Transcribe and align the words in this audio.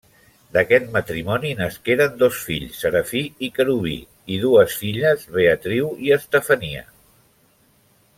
D'aquest 0.55 0.85
matrimoni 0.93 1.49
nasqueren 1.59 2.15
dos 2.23 2.39
fills 2.45 2.79
Serafí 2.85 3.21
i 3.47 3.51
Querubí, 3.57 3.93
i 4.37 4.41
dues 4.45 4.79
filles, 4.81 5.27
Beatriu 5.37 5.93
i 6.07 6.15
Estefania. 6.17 6.83